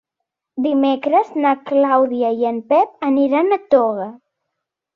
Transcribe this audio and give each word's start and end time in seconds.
Dimecres 0.67 1.29
na 1.43 1.51
Clàudia 1.67 2.33
i 2.41 2.49
en 2.55 2.59
Pep 2.73 3.07
aniran 3.11 3.55
a 3.59 3.61
Toga. 3.77 4.13